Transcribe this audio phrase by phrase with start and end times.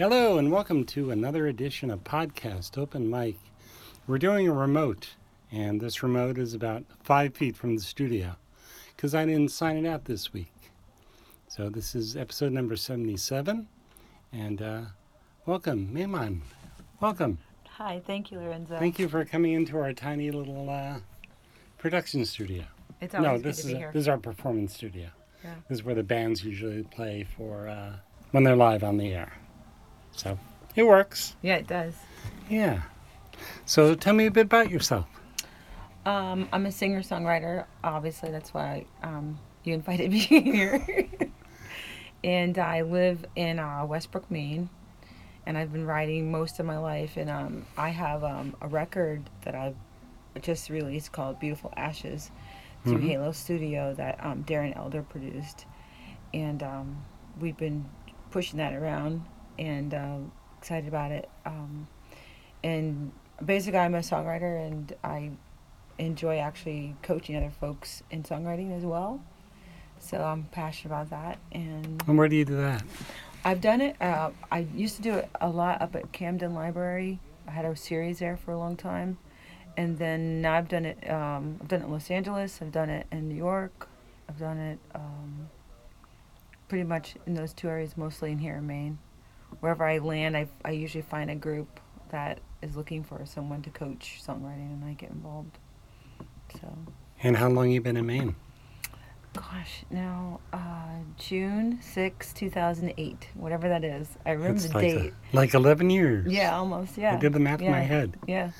[0.00, 3.36] Hello, and welcome to another edition of Podcast Open Mic.
[4.06, 5.10] We're doing a remote,
[5.52, 8.36] and this remote is about five feet from the studio
[8.96, 10.54] because I didn't sign it out this week.
[11.48, 13.68] So, this is episode number 77,
[14.32, 14.80] and uh,
[15.44, 16.40] welcome, Mehman.
[17.00, 17.36] Welcome.
[17.68, 18.78] Hi, thank you, Lorenzo.
[18.78, 21.00] Thank you for coming into our tiny little uh,
[21.76, 22.64] production studio.
[23.02, 25.10] It's always no, good this to is a- this is our performance studio.
[25.44, 25.56] Yeah.
[25.68, 27.96] This is where the bands usually play for uh,
[28.30, 29.34] when they're live on the air.
[30.12, 30.38] So
[30.76, 31.36] it works.
[31.42, 31.94] Yeah, it does.
[32.48, 32.82] Yeah.
[33.64, 35.06] So tell me a bit about yourself.
[36.04, 37.64] Um, I'm a singer songwriter.
[37.84, 41.08] Obviously, that's why um, you invited me here.
[42.24, 44.68] and I live in uh, Westbrook, Maine.
[45.46, 47.16] And I've been writing most of my life.
[47.16, 49.76] And um, I have um, a record that I've
[50.42, 52.30] just released called Beautiful Ashes
[52.84, 53.08] through Mhm.
[53.08, 55.66] Halo Studio that um, Darren Elder produced.
[56.32, 57.04] And um,
[57.38, 57.86] we've been
[58.30, 59.24] pushing that around
[59.58, 60.18] and uh,
[60.58, 61.28] excited about it.
[61.44, 61.88] Um,
[62.62, 63.12] and
[63.44, 65.30] basically, I'm a songwriter and I
[65.98, 69.20] enjoy actually coaching other folks in songwriting as well.
[69.98, 71.38] So I'm passionate about that.
[71.52, 72.82] And And where do you do that?
[73.44, 73.96] I've done it.
[74.00, 77.20] Uh, I used to do it a lot up at Camden Library.
[77.46, 79.18] I had a series there for a long time,
[79.76, 81.10] and then now I've done it.
[81.10, 82.60] Um, I've done it in Los Angeles.
[82.60, 83.88] I've done it in New York.
[84.28, 85.48] I've done it um,
[86.68, 88.98] pretty much in those two areas, mostly in here in Maine.
[89.58, 93.70] Wherever I land, I I usually find a group that is looking for someone to
[93.70, 95.58] coach songwriting, and I get involved.
[96.60, 96.68] So.
[97.22, 98.36] And how long you been in Maine?
[99.34, 100.58] Gosh, now uh,
[101.16, 104.08] June 6, 2008, whatever that is.
[104.26, 105.14] I remember It's the like date.
[105.32, 106.32] a- like 11 years.
[106.32, 107.14] yeah, almost, yeah.
[107.14, 108.16] I did the math in my head.
[108.26, 108.50] Yeah.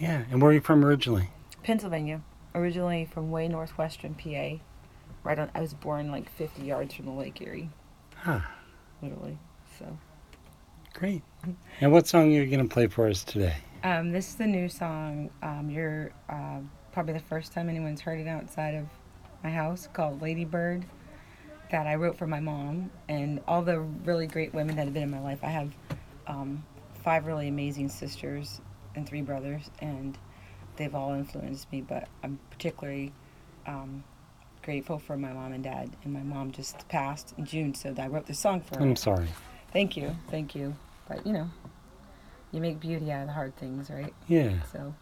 [0.00, 0.24] Yeah.
[0.30, 1.30] And where are you from originally?
[1.62, 2.20] Pennsylvania.
[2.54, 4.56] Originally from way northwestern PA.
[5.22, 7.70] Right on I was born like 50 yards from the Lake Erie,
[8.16, 8.40] Huh.
[9.00, 9.38] literally.
[9.78, 9.96] So,
[10.94, 11.22] Great.
[11.80, 13.56] And what song are you going to play for us today?
[13.84, 15.30] um, this is a new song.
[15.42, 16.58] Um, you're uh,
[16.92, 18.86] probably the first time anyone's heard it outside of
[19.42, 20.84] my house called Lady Bird
[21.70, 25.04] that I wrote for my mom and all the really great women that have been
[25.04, 25.40] in my life.
[25.42, 25.72] I have
[26.26, 26.64] um,
[27.02, 28.60] five really amazing sisters
[28.94, 30.16] and three brothers, and
[30.76, 31.80] they've all influenced me.
[31.80, 33.12] But I'm particularly
[33.66, 34.04] um,
[34.62, 35.90] grateful for my mom and dad.
[36.04, 38.82] And my mom just passed in June, so I wrote this song for her.
[38.82, 39.28] I'm sorry.
[39.72, 40.76] Thank you, thank you.
[41.08, 41.48] But you know,
[42.52, 44.14] you make beauty out of the hard things, right?
[44.28, 44.52] Yeah.
[44.72, 44.94] So.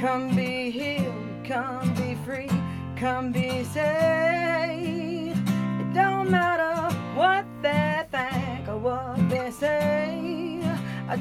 [0.00, 2.48] Come be healed, come be free,
[2.96, 5.36] come be saved.
[5.36, 10.60] It don't matter what they think or what they say.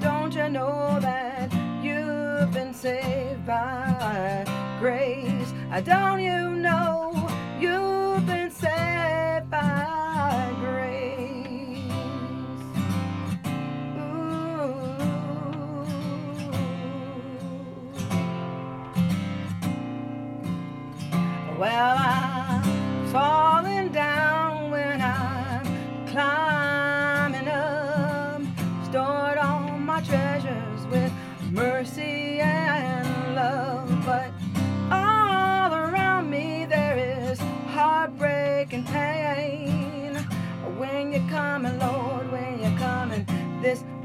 [0.00, 1.52] Don't you know that
[1.84, 4.44] you've been saved by
[4.80, 5.54] grace?
[5.84, 7.28] Don't you know
[7.60, 9.93] you've been saved by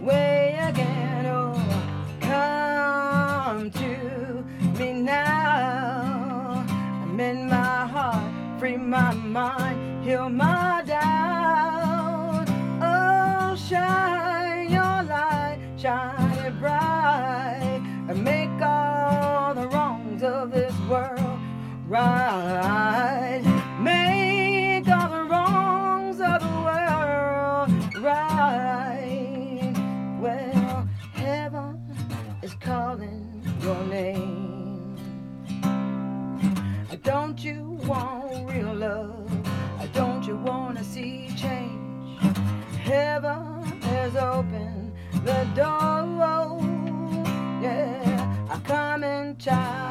[0.01, 1.55] way again, oh,
[2.21, 4.43] come to
[4.79, 6.65] me now.
[7.07, 12.47] Mend my heart, free my mind, heal my doubt.
[12.81, 21.39] Oh, shine your light, shine it bright, and make all the wrongs of this world
[21.87, 23.41] right.
[23.81, 29.18] Make all the wrongs of the world right.
[32.59, 34.97] calling your name.
[37.03, 39.29] Don't you want real love?
[39.93, 42.19] Don't you want to see change?
[42.83, 46.59] Heaven has opened the door.
[47.61, 49.88] Yeah, a coming child.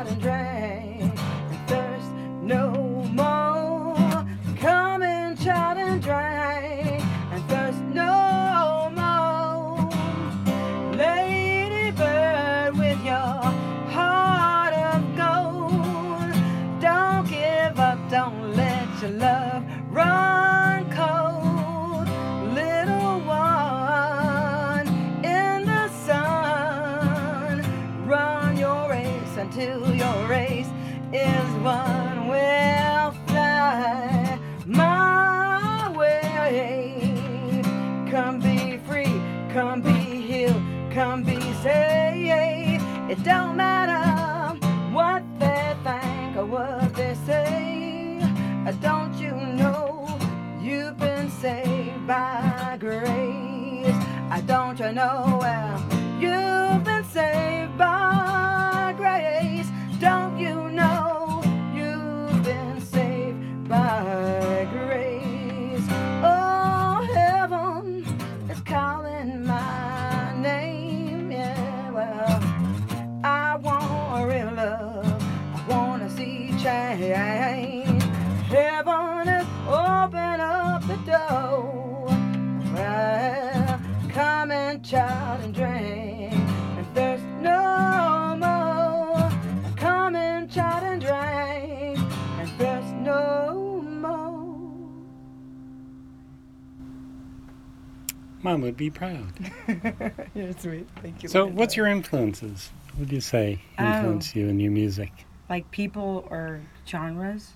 [98.43, 99.33] Mom would be proud.
[100.35, 100.87] You're sweet.
[101.03, 101.29] Thank you.
[101.29, 102.71] So, what's your influences?
[102.93, 103.85] What would you say Oh.
[103.87, 105.13] influence you in your music?
[105.51, 107.53] like people or genres?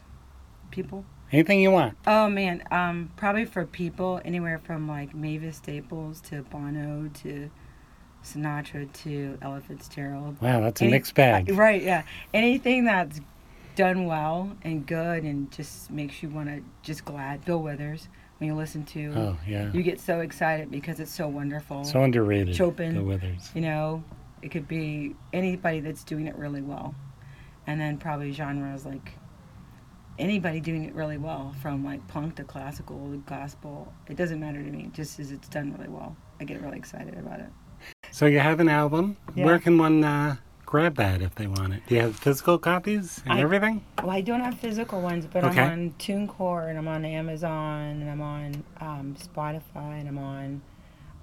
[0.71, 1.05] People?
[1.31, 1.97] Anything you want.
[2.07, 7.51] Oh man, um, probably for people anywhere from like Mavis Staples to Bono to
[8.25, 10.41] Sinatra to Ella Fitzgerald.
[10.41, 11.51] Wow, that's a mixed bag.
[11.55, 11.83] Right?
[11.83, 12.03] Yeah.
[12.33, 13.21] Anything that's
[13.77, 17.45] done well and good and just makes you want to just glad.
[17.45, 18.09] Bill Withers
[18.43, 19.71] when you listen to, Oh, yeah.
[19.73, 21.85] you get so excited because it's so wonderful.
[21.85, 22.57] So underrated.
[22.57, 22.97] Chopin.
[22.97, 23.53] The Withers.
[23.55, 24.03] you know,
[24.43, 26.93] it could be anybody that's doing it really well,
[27.69, 29.13] and then probably genres like
[30.19, 33.93] anybody doing it really well, from like punk to classical to gospel.
[34.09, 36.17] It doesn't matter to me, just as it's done really well.
[36.41, 37.51] I get really excited about it.
[38.11, 39.19] So you have an album.
[39.37, 39.45] Yeah.
[39.45, 40.35] Where can one uh,
[40.73, 41.83] grab that if they want it?
[41.87, 43.85] Do you have physical copies and I- everything?
[43.99, 45.61] Well, I don't have physical ones, but Okay.
[45.61, 50.63] I'm on TuneCore and I'm on Amazon and I'm on um, Spotify and I'm on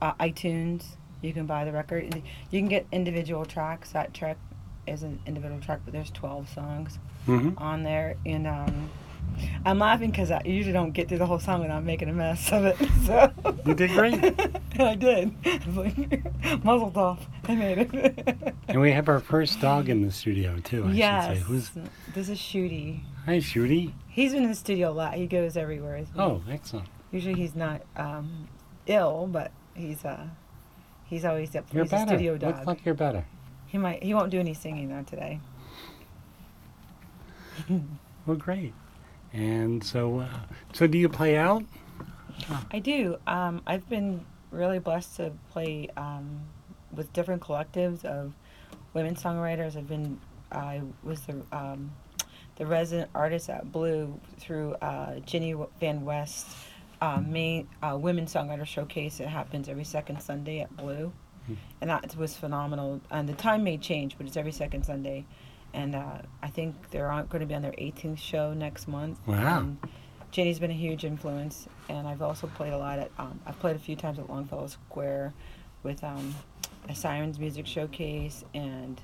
[0.04, 0.84] uh, iTunes.
[1.24, 2.22] You can buy the record.
[2.51, 3.92] You can get individual tracks.
[3.92, 4.38] That track
[4.86, 7.00] is an individual track, but there's 12 songs.
[7.25, 8.92] hmm on there, and um,
[9.65, 12.51] I'm laughing because I usually don't get through the whole song without making a mess
[12.51, 12.77] of it.
[13.05, 13.31] So
[13.65, 14.13] You did great.
[14.79, 15.33] I did.
[15.45, 17.25] I was like, muzzled off.
[17.47, 18.55] I made it.
[18.67, 20.85] And we have our first dog in the studio too.
[20.85, 21.27] I yes.
[21.27, 21.43] should say.
[21.43, 21.71] Who's?
[22.13, 23.01] This is Shooty.
[23.25, 23.93] Hi, Shooty.
[24.07, 25.15] He's been in the studio a lot.
[25.15, 26.05] He goes everywhere.
[26.15, 26.87] Oh, excellent.
[27.11, 28.47] Usually he's not um,
[28.85, 30.27] ill, but he's uh,
[31.05, 31.65] he's always up.
[31.73, 32.03] You're he's better.
[32.03, 32.67] a studio Looks dog.
[32.67, 33.25] like you're better.
[33.65, 34.03] He might.
[34.03, 35.39] He won't do any singing though today.
[38.25, 38.73] Well, great.
[39.33, 40.27] And so, uh,
[40.73, 41.63] so do you play out?
[42.71, 43.17] I do.
[43.27, 46.41] Um, I've been really blessed to play um,
[46.93, 48.33] with different collectives of
[48.93, 49.75] women songwriters.
[49.75, 50.19] I've been,
[50.51, 51.91] I was the um,
[52.55, 56.48] the resident artist at Blue through uh, Jenny Van West
[57.01, 59.19] uh, main uh, women songwriter showcase.
[59.19, 61.12] It happens every second Sunday at Blue,
[61.48, 61.53] Hmm.
[61.81, 63.00] and that was phenomenal.
[63.12, 65.25] And the time may change, but it's every second Sunday.
[65.73, 69.19] And uh, I think they're going to be on their 18th show next month.
[69.27, 69.59] Wow.
[69.59, 69.77] And
[70.31, 73.11] Jenny's been a huge influence, and I've also played a lot at.
[73.17, 75.33] Um, I've played a few times at Longfellow Square,
[75.83, 76.35] with um,
[76.88, 79.01] a Sirens Music Showcase, and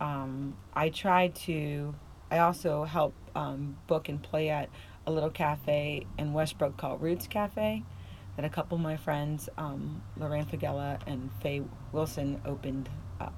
[0.00, 1.94] um, I try to.
[2.30, 4.68] I also help um, book and play at
[5.06, 7.82] a little cafe in Westbrook called Roots Cafe,
[8.36, 12.88] that a couple of my friends, um, Lorraine Fagella and Faye Wilson, opened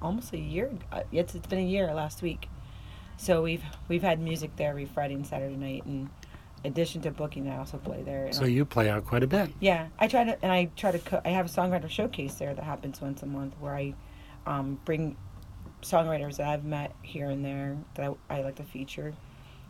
[0.01, 0.71] almost a year.
[0.91, 2.47] Uh, it's it's been a year last week.
[3.17, 6.09] So we've we've had music there every Friday and Saturday night, and
[6.63, 8.31] in addition to booking, I also play there.
[8.31, 9.51] So you play out quite a bit.
[9.59, 10.99] yeah, I try to, and I try to.
[10.99, 13.93] Co- I have a songwriter showcase there that happens once a month, where I
[14.45, 15.15] um, bring
[15.81, 19.13] songwriters that I've met here and there that I, I like to feature.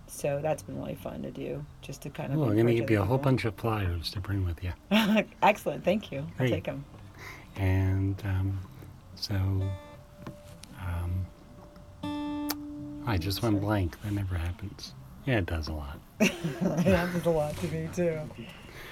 [0.08, 2.39] So that's been really fun to do, just to kind of.
[2.39, 4.74] Oh, I'm going to give you a whole bunch of flyers to bring with you.
[5.41, 6.25] Excellent, thank you.
[6.38, 6.84] I'll take them.
[7.56, 8.60] And um,
[9.15, 9.34] so
[13.12, 14.01] I just went blank.
[14.03, 14.94] That never happens.
[15.25, 16.00] Yeah, it does a lot.
[16.22, 16.32] it
[16.86, 18.18] happens a lot to me too.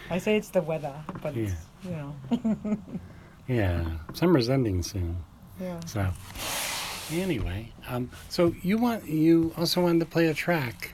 [0.10, 2.16] I say it's the weather, but it's, you know.
[3.48, 3.84] Yeah,
[4.14, 5.18] summer's ending soon.
[5.60, 5.80] yeah.
[5.88, 6.12] So
[7.12, 10.94] anyway, um, so you want you also wanted to play a track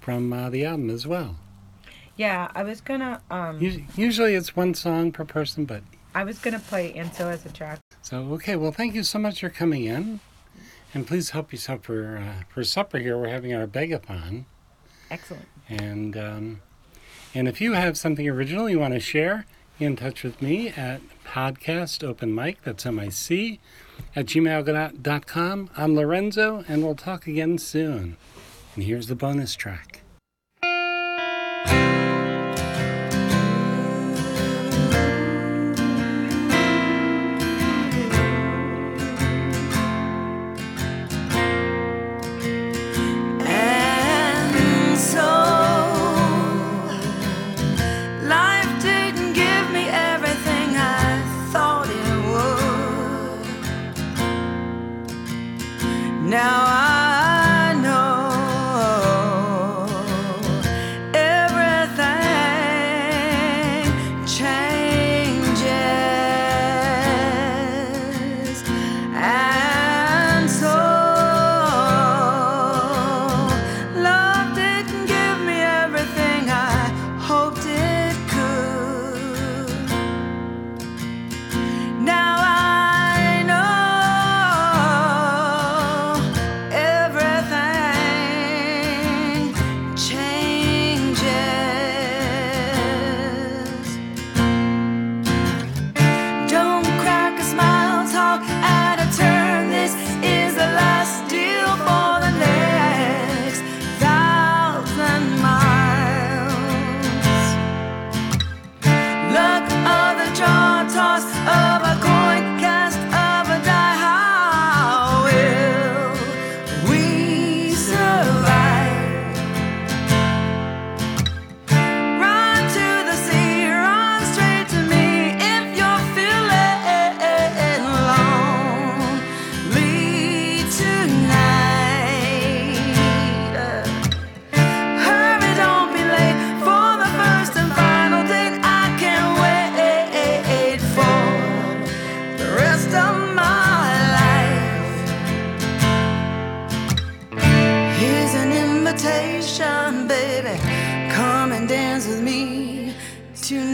[0.00, 1.36] from uh, the album as well.
[2.16, 3.20] Yeah, I was gonna.
[3.30, 5.82] Um, Us- Usually it's one song per person, but
[6.14, 7.80] I was gonna play Anso as a track.
[8.02, 8.54] so okay.
[8.54, 10.20] Well, thank you so much for coming in,
[10.94, 13.18] and please help yourself for uh, for supper here.
[13.18, 14.44] We're having our begathon.
[15.10, 15.46] Excellent.
[15.68, 16.62] And um,
[17.34, 19.46] and if you have something original you want to share,
[19.78, 23.60] get in touch with me at podcast open mic, that's M-I-C,
[24.14, 25.70] at gmail.com.
[25.76, 28.16] I'm Lorenzo, and we'll talk again soon.
[28.74, 30.00] And here's the bonus track.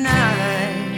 [0.02, 0.91] night.